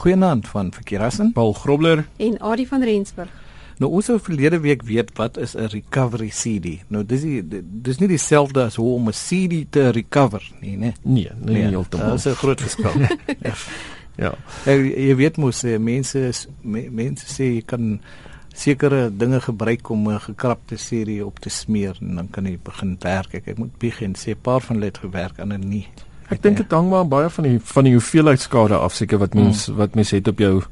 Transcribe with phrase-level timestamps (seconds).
[0.00, 3.28] Goeienaand van Verkeerassen, Paul Grobler en Adie van Rensburg.
[3.80, 6.80] Nou ons het verlede week weet wat is 'n recovery CD.
[6.88, 7.44] Nou dis die
[7.82, 10.92] dis nie dieselfde as hoe om 'n CD te recover nie, né?
[11.02, 12.16] Nee, nee, nee heeltemal.
[12.16, 12.92] Dit is 'n groot verskil.
[14.24, 14.34] ja.
[14.64, 18.00] Jy, jy weet mos eh, mense is me, mense sê jy kan
[18.54, 22.96] sekere dinge gebruik om 'n gekrapte serie op te smeer en dan kan jy begin
[23.00, 23.34] werk.
[23.34, 25.88] Ek, ek moet begin sê 'n paar van hulle het gewerk ander nie.
[26.30, 29.34] Ek dink dit hang maar baie van die van die hoeveelheid skade af seker wat
[29.34, 29.76] mens hmm.
[29.76, 30.62] wat mens het op jou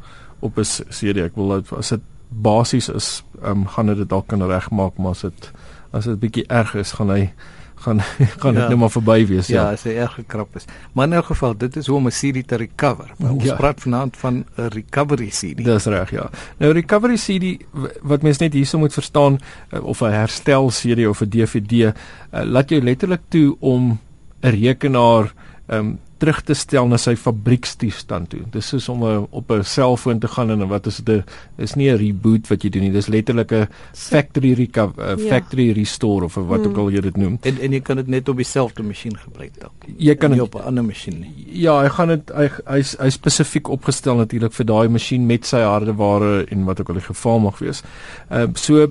[0.40, 1.24] op 'n serie.
[1.24, 5.20] Ek wil as dit basies is, ehm um, gaan dit dalk kan regmaak, maar as
[5.20, 5.52] dit
[5.90, 7.32] as dit bietjie erg is, gaan hy
[7.78, 8.00] gaan
[8.42, 8.68] gaan dit ja.
[8.68, 9.62] nou maar verby wees ja.
[9.62, 10.64] Ja, as hy erg gekrap is.
[10.92, 13.10] Maar in elk geval, dit is hoe om 'n CD te recover.
[13.18, 13.54] Maar ons ja.
[13.54, 15.64] praat vanaand van 'n recovery CD.
[15.64, 16.30] Dis reg, ja.
[16.56, 17.64] Nou recovery CD
[18.02, 19.38] wat mens net hierso moet verstaan
[19.70, 21.86] eh, of 'n herstel CD of 'n DVD, uh,
[22.30, 23.98] eh, laat jou letterlik toe om
[24.42, 25.32] 'n rekenaar
[25.68, 28.40] um, terug te stel na sy fabriekstoestand toe.
[28.52, 31.24] Dis soos om a, op 'n selfoon te gaan en wat is dit?
[31.56, 32.92] Is nie 'n reboot wat jy doen nie.
[32.92, 35.28] Dis letterlik 'n factory recover, a ja.
[35.28, 36.68] factory restore of wat hmm.
[36.68, 37.38] ook al jy dit noem.
[37.42, 39.72] En en jy kan dit net op dieselfde masjien gebruik dalk.
[39.96, 41.46] Jy kan dit op 'n ander masjien nie.
[41.52, 45.60] Ja, hy gaan dit hy hy's hy spesifiek opgestel natuurlik vir daai masjien met sy
[45.60, 47.82] hardeware en wat ook al die geval mag wees.
[48.30, 48.90] Ehm uh, so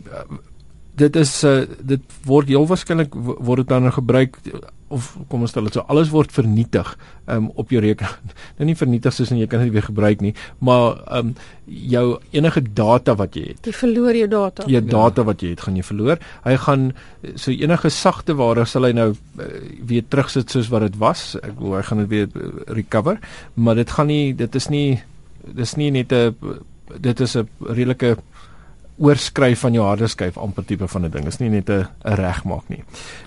[0.97, 1.61] dit is uh,
[1.93, 4.39] dit word heel waarskynlik word dit dan gebruik
[4.93, 6.93] of kom ons stel dit so alles word vernietig
[7.27, 8.19] um, op jou rekenaar.
[8.57, 10.31] Nou nie vernietig soos en jy kan dit weer gebruik nie,
[10.63, 11.33] maar um,
[11.67, 13.67] jou enige data wat jy het.
[13.67, 14.67] Jy verloor jou data.
[14.71, 16.23] Jou data wat jy het, gaan jy verloor.
[16.45, 16.87] Hy gaan
[17.35, 19.49] so enige sagte ware sal hy nou uh,
[19.91, 21.27] weer terugsit soos wat dit was.
[21.43, 23.19] Ek glo hy gaan dit weer uh, recover,
[23.59, 24.87] maar dit gaan nie dit is nie
[25.57, 26.33] dis nie net 'n
[27.03, 28.17] dit is 'n redelike
[28.97, 31.27] oorskryf van jou harde skyf amper tipe van 'n ding.
[31.27, 32.83] Is nie net 'n regmaak nie.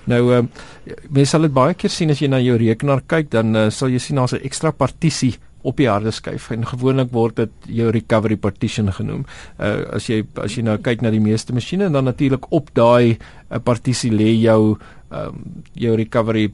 [0.07, 0.49] Nou ehm
[0.87, 3.71] uh, mense sal dit baie keer sien as jy na jou rekenaar kyk, dan uh,
[3.71, 7.51] sal jy sien daar's 'n ekstra partisie op die harde skyf en gewoonlik word dit
[7.81, 9.25] jou recovery partition genoem.
[9.59, 13.19] Uh as jy as jy nou kyk na die meeste masjiene dan natuurlik op daai
[13.51, 14.79] uh, partisie lê jou
[15.11, 16.51] ehm um, jou recovery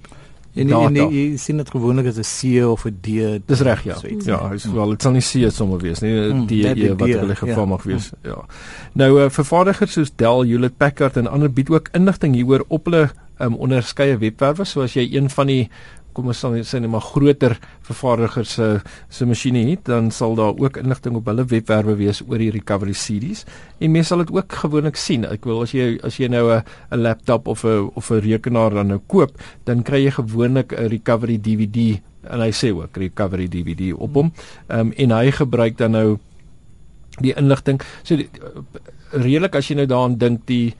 [0.56, 3.40] En en jy sien dit gewoonlik as 'n C of 'n D.
[3.46, 3.96] Dis reg ja.
[4.24, 4.74] Ja, hy's mm.
[4.74, 7.68] wel dit sal nie C sommer wees nie, mm, D e, wat hulle geval ja.
[7.74, 8.10] mag wees.
[8.10, 8.30] Mm.
[8.30, 8.44] Ja.
[8.92, 13.10] Nou uh, vervaardigers soos Dell, Hewlett Packard en ander bied ook inligting hieroor op hulle
[13.38, 15.68] um, onderskeie webwerwe, so as jy een van die
[16.16, 17.56] kom ons sê net maar groter
[17.86, 18.68] vervaardigers se
[19.12, 22.96] se masjiene het, dan sal daar ook inligting op hulle webwerwe wees oor die recovery
[22.96, 23.44] series.
[23.80, 25.26] En mense sal dit ook gewoonlik sien.
[25.28, 26.62] Ek wil as jy as jy nou 'n
[26.92, 30.88] 'n laptop of 'n of 'n rekenaar dan nou koop, dan kry jy gewoonlik 'n
[30.88, 32.00] recovery DVD
[32.30, 34.32] en hy sê ook recovery DVD op hom.
[34.68, 36.18] Ehm um, en hy gebruik dan nou
[37.20, 37.80] die inligting.
[38.02, 38.16] So
[39.12, 40.74] redelik as jy nou daaraan dink die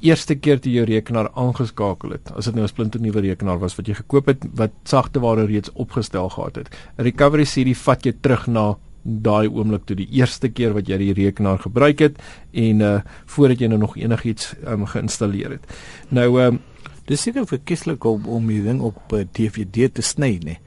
[0.00, 3.86] eerste keer toe jou rekenaar aangeskakel het, as dit nou 'n splinternuwe rekenaar was wat
[3.86, 6.68] jy gekoop het wat sagteware reeds opgestel gehad het.
[6.98, 10.98] 'n Recovery CD vat jou terug na daai oomblik toe die eerste keer wat jy
[10.98, 12.18] die rekenaar gebruik het
[12.52, 15.66] en uh voordat jy nou nog enigiets um, geïnstalleer het.
[16.08, 16.60] Nou um
[17.06, 20.58] dis seker verkieslik om om die ding op uh, DVD te sny, nee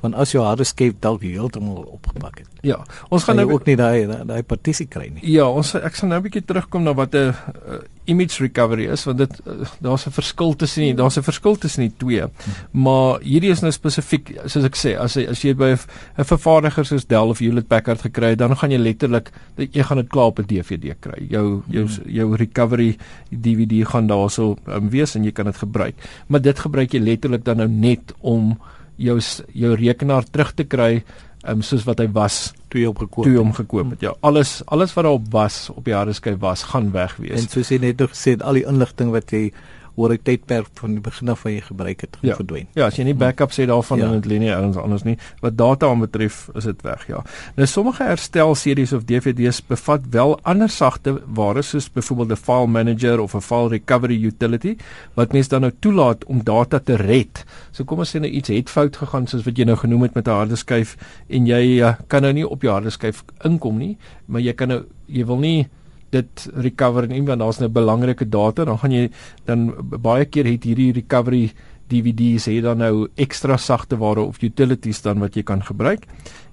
[0.00, 2.48] want as jou harde skyf dalk heeltemal opgepak het.
[2.66, 2.80] Ja,
[3.14, 5.22] ons gaan nou ook nie daai daai partisie kry nie.
[5.30, 9.04] Ja, ons ek sal nou 'n bietjie terugkom na wat 'n uh, image recovery is
[9.04, 12.22] want dit uh, daar's 'n verskil tussen die daar's 'n verskil tussen die twee.
[12.22, 12.82] Hmm.
[12.82, 15.76] Maar hierdie is nou spesifiek soos ek sê, as as jy by
[16.18, 19.98] 'n vervaardiger soos Dell of Hewlett Packard gekry het, dan gaan jy letterlik jy gaan
[19.98, 21.26] dit klaar op 'n DVD kry.
[21.28, 22.10] Jou jou hmm.
[22.10, 22.96] jou recovery
[23.30, 25.94] DVD gaan daarso um, wees en jy kan dit gebruik.
[26.26, 28.58] Maar dit gebruik jy letterlik dan nou net om
[28.96, 29.18] jou
[29.52, 31.04] jou rekenaar terug te kry
[31.46, 34.04] um, soos wat hy was toe jy hom gekoop toe jy hom gekoop het.
[34.08, 37.38] Ja, alles alles wat daarop was op die harde skyf was gaan weg wees.
[37.40, 39.50] En soos jy net nog gesê het al die inligting wat jy
[39.96, 42.34] oor 'n tydperk van die begin af van jy gebruik het ja.
[42.34, 42.66] verdwyn.
[42.74, 44.06] Ja, as jy nie backups het daarvan ja.
[44.06, 45.16] in dit lê nie ergens anders nie.
[45.40, 47.22] Wat data aanbetref, is dit weg, ja.
[47.56, 52.66] Nou sommige herstel series of DVD's bevat wel ander sagte ware soos byvoorbeeld 'n file
[52.66, 54.76] manager of 'n file recovery utility
[55.14, 57.44] wat mens dan nou toelaat om data te red.
[57.70, 60.14] So kom ons sê nou iets het fout gegaan soos wat jy nou genoem het
[60.14, 60.96] met 'n harde skyf
[61.28, 63.96] en jy uh, kan nou nie op jou harde skyf inkom nie,
[64.26, 65.68] maar jy kan nou jy wil nie
[66.10, 69.10] dit recover en want daar's nou belangrike data dan gaan jy
[69.44, 71.52] dan baie keer het hierdie recovery
[71.86, 76.06] DVD's het dan nou ekstra sagte ware of utilities dan wat jy kan gebruik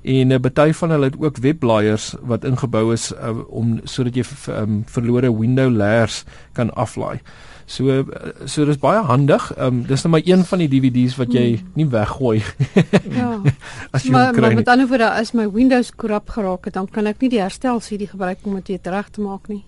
[0.03, 4.15] en 'n uh, baie van hulle het ook webblaaiers wat ingebou is uh, om sodat
[4.15, 7.19] jy um, verlore window layers kan aflaai.
[7.65, 8.03] So
[8.45, 9.51] so dis baie handig.
[9.57, 11.71] Ehm um, dis net nou maar een van die DVD's wat jy hmm.
[11.79, 12.43] nie weggooi.
[13.19, 13.29] ja.
[13.95, 17.07] As jy maar, maar met ander woorde as my Windows korrup geraak het, dan kan
[17.07, 19.63] ek nie die herstel CD gebruik om dit weer reg te maak nie.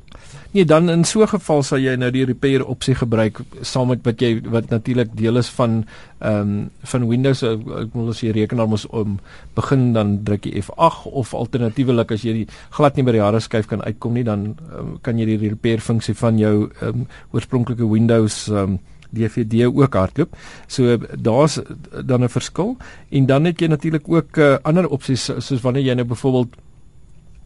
[0.51, 4.00] Nee, dan in so 'n geval sal jy nou die repair opsie gebruik saam met
[4.03, 5.86] wat jy wat natuurlik deel is van
[6.19, 7.44] ehm um, van Windows.
[7.44, 9.19] Ek wil as jy rekenaar mos om
[9.56, 13.39] begin dan druk jy F8 of alternatiefelik as jy die glad nie by die harde
[13.39, 17.07] skyf kan uitkom nie, dan um, kan jy die repair funksie van jou ehm um,
[17.31, 18.79] oorspronklike Windows ehm um,
[19.15, 20.35] DVD ook hardloop.
[20.67, 21.59] So daar's
[22.05, 22.77] dan 'n verskil
[23.09, 26.55] en dan het jy natuurlik ook uh, ander opsies soos wanneer jy nou byvoorbeeld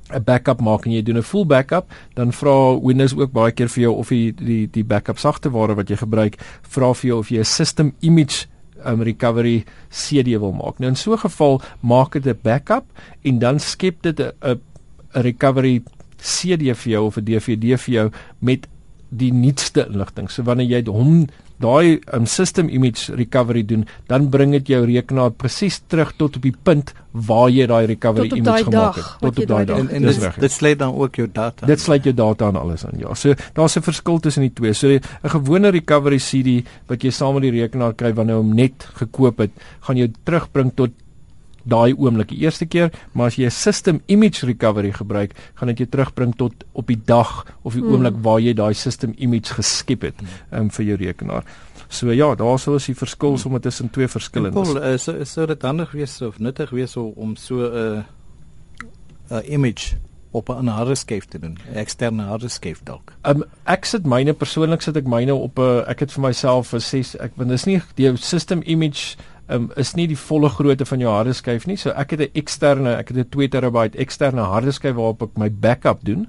[0.10, 3.70] 'n backup maak en jy doen 'n full backup, dan vra Windows ook baie keer
[3.70, 7.30] vir jou of jy die die backup sagteware wat jy gebruik, vra vir jou of
[7.30, 8.48] jy 'n system image
[8.86, 10.80] um, recovery CD wil maak.
[10.80, 12.86] Nou in so 'n geval maak dit 'n backup
[13.22, 14.62] en dan skep dit 'n 'n
[15.12, 15.84] recovery
[16.18, 18.68] CD vir jou of 'n DVD vir jou met
[19.10, 20.30] die nuutste inligting.
[20.30, 21.28] So wanneer jy hom
[21.60, 26.46] daai um, system image recovery doen, dan bring dit jou rekenaar presies terug tot op
[26.46, 29.10] die punt waar jy daai recovery image gemaak het.
[29.20, 29.82] Tot op daai dag.
[29.84, 31.68] En, en dit, dit sluit dan ook jou data.
[31.68, 32.96] Dit sluit jou data en alles aan.
[33.02, 33.16] Ja.
[33.16, 34.74] So daar's 'n verskil tussen die twee.
[34.74, 38.56] So 'n gewone recovery CD wat jy saam met die rekenaar kry wanneer jy hom
[38.56, 39.52] net gekoop het,
[39.82, 40.92] gaan jou terugbring tot
[41.64, 45.78] daai oomblik die eerste keer, maar as jy 'n system image recovery gebruik, gaan dit
[45.78, 47.92] jou terugbring tot op die dag of die mm.
[47.92, 50.16] oomblik waar jy daai system image geskep het
[50.52, 51.44] um, vir jou rekenaar.
[51.90, 54.62] So ja, daar sou is die verskil sommer tussen twee verskillende.
[54.62, 58.06] Cool, is is sou dit handig wees of nuttig wees om so 'n
[59.32, 59.98] uh, 'n image
[60.32, 63.14] op 'n harde skyf te doen, 'n eksterne harde skyf dalk.
[63.24, 66.80] Um ek sit myne persoonlik sit ek myne op 'n ek het vir myself 'n
[66.80, 69.18] 6 ek want dis nie die system image
[69.50, 71.78] um, is nie die volle grootte van jou harde skyf nie.
[71.78, 75.38] So ek het 'n eksterne, ek het 'n 2 terabyte eksterne harde skyf waarop ek
[75.38, 76.28] my backup doen.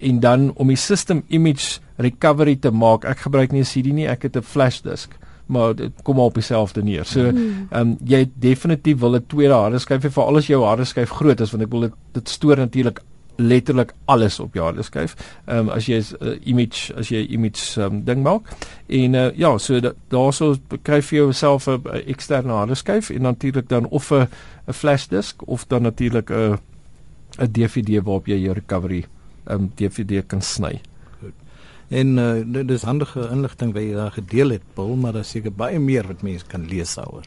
[0.00, 4.06] En dan om die system image recovery te maak, ek gebruik nie 'n CD nie,
[4.06, 5.16] ek het 'n flash disk
[5.50, 7.04] maar dit kom op dieselfde neer.
[7.04, 7.66] So hmm.
[7.70, 10.84] ehm um, jy definitief wil 'n tweede harde skyf hê vir al is jou harde
[10.84, 13.00] skyf groot is want ek wil dit dit stoor natuurlik
[13.40, 15.16] letterlik alles op jou harde skyf.
[15.46, 18.48] Ehm um, as jy 'n uh, image as jy 'n image um, ding maak
[18.86, 23.86] en uh, ja, so daarso kry jy jouself 'n eksterne harde skyf en natuurlik dan
[23.88, 24.28] of 'n
[24.66, 26.58] 'n flash disk of dan natuurlik 'n
[27.38, 29.04] 'n DVD waarop jy jou recovery
[29.46, 30.80] ehm um, DVD kan sny.
[31.90, 35.78] En uh, dis handige inligting wat jy daar gedeel het, Paul, maar daar seker baie
[35.78, 37.26] meer wat mense kan lees daaroor.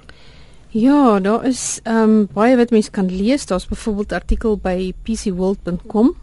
[0.73, 3.45] Ja, daar is ehm um, baie wat mense kan lees.
[3.45, 6.15] Daar's byvoorbeeld artikel by pcworld.com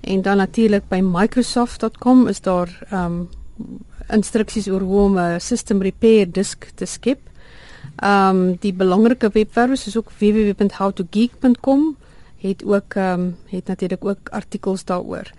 [0.00, 3.28] en dan natuurlik by microsoft.com is daar ehm um,
[4.08, 7.20] instruksies oor hoe om 'n system repair disk te skep.
[7.96, 11.96] Ehm um, die belangrike webwerwe is ook www.howtogeek.com
[12.48, 15.30] het ook ehm um, het natuurlik ook artikels daaroor.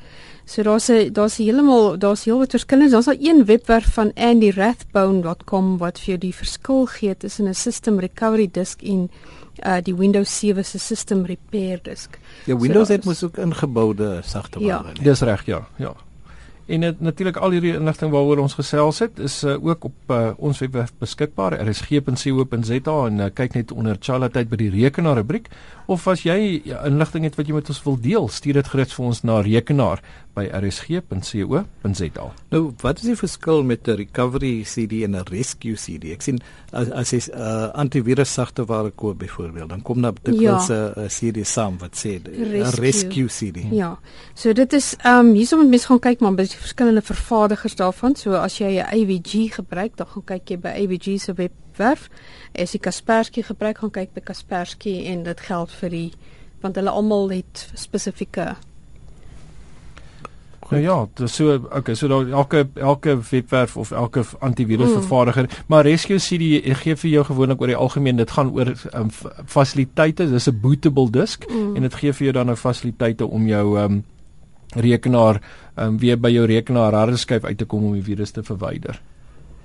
[0.46, 2.92] So daar's 'n daar's heeltemal daar's heel wat verskillende.
[2.92, 8.00] Daar's al een webwerf van andyrathbone.com wat vir jou die verskil gee tussen 'n system
[8.00, 9.10] recovery disk en
[9.66, 12.18] uh die Windows 7 se system repair disk.
[12.46, 14.88] Ja, Windows so, het mos ook ingeboude sagte ware.
[14.94, 15.94] Ja, dis reg, ja, ja.
[16.68, 20.60] En natuurlik al hierdie inligting waaroor ons gesels het is uh, ook op uh, ons
[20.60, 25.48] webwerf beskikbaar rsg.co.za en uh, kyk net onder Charlotte by die rekenaar rubriek
[25.88, 28.98] of as jy ja, inligting het wat jy met ons wil deel stuur dit gerus
[28.98, 30.04] vir ons na rekenaar
[30.38, 32.28] by rsg.co.za.
[32.54, 36.14] Nou, wat is die verskil met 'n recovery CD en 'n rescue CD?
[36.14, 36.40] Ek sien
[36.72, 41.08] as as jy 'n uh, antivirus sagteware koop byvoorbeeld, dan kom daar dikwels 'n ja.
[41.08, 43.66] CD saam wat sê 'n rescue CD.
[43.72, 44.00] Ja.
[44.34, 47.76] So dit is ehm um, hierso moet mens gaan kyk maar by die verskillende vervaardigers
[47.76, 48.16] daarvan.
[48.16, 52.10] So as jy 'n AVG gebruik, dan gaan kyk jy by AVG se webwerf.
[52.54, 56.12] As jy Kaspersky gebruik, gaan kyk by Kaspersky en dit geld vir die
[56.62, 58.56] want hulle almal het spesifieke
[60.70, 65.48] Nou ja, dis so okay, so daar elke elke webwerf of elke antivirus mm.
[65.68, 69.10] maar Rescue CD gee vir jou gewoonlik oor die algemeen dit gaan oor um,
[69.46, 71.76] fasiliteite, dis 'n bootable disk mm.
[71.76, 74.04] en dit gee vir jou dan nou fasiliteite om jou um,
[74.76, 75.42] rekenaar
[75.76, 79.02] um, weer by jou rekenaar harde skyf uit te kom om die virus te verwyder.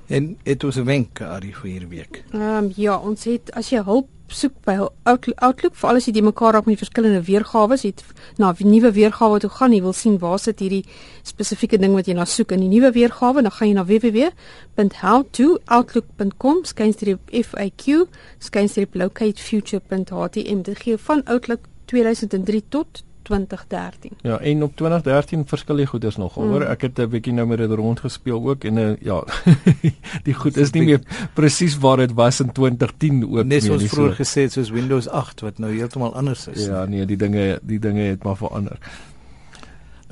[0.07, 2.25] En dit was 'n wenk Ari vir hierdie week.
[2.33, 6.23] Ehm um, ja, ons het as jy hulp soek by Outlook vir alles wat jy
[6.23, 8.05] mekaar raak met verskillende weergawe het
[8.39, 10.85] na 'n nuwe weergawe toe gaan, jy wil sien waar sit hierdie
[11.23, 16.65] spesifieke ding wat jy na soek in die nuwe weergawe, dan gaan jy na www.howtooutlook.com
[16.65, 18.07] skynstreep FAQ
[18.39, 24.11] skynstreep locatefuture.htm dit gee van Outlook 2003 tot 2013.
[24.23, 26.37] Ja, en op 2013 verskil die goeders nog.
[26.37, 26.51] Mm.
[26.51, 29.25] Hoor, ek het 'n bietjie nou met dit rond gespeel ook en uh, ja,
[30.29, 31.01] die goed is nie meer
[31.35, 33.45] presies waar dit was in 2010 ook nie.
[33.45, 34.23] Net soos vroeër so.
[34.23, 36.67] gesê soos Windows 8 wat nou heeltemal anders is.
[36.67, 38.79] Ja, nee, die dinge die dinge het maar verander.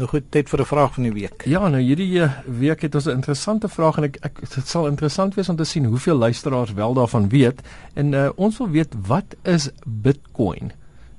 [0.00, 1.42] Nou goed, tyd vir 'n vraag van die week.
[1.44, 4.86] Ja, nou hierdie eh, week het ons 'n interessante vraag en ek ek dit sal
[4.86, 7.60] interessant wees om te sien hoeveel luisteraars wel daarvan weet.
[7.94, 10.72] En uh, ons wil weet wat is Bitcoin?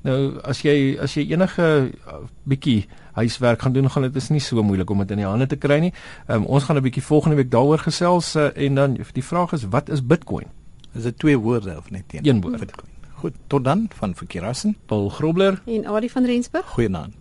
[0.07, 1.65] Nou as jy as jy enige
[2.07, 5.27] uh, bietjie huiswerk gaan doen, gaan dit is nie so moeilik om dit in die
[5.27, 5.93] hande te kry nie.
[6.27, 9.67] Um, ons gaan 'n bietjie volgende week daaroor gesels uh, en dan die vraag is
[9.69, 10.49] wat is Bitcoin?
[10.93, 12.27] Is dit twee woorde of net een?
[12.27, 12.59] Een woord.
[12.59, 12.89] Bitcoin.
[13.21, 16.65] Goed, tot dan van Verkeerassen, Paul Grobler en Adie van Rensburg.
[16.65, 17.20] Goeienaand.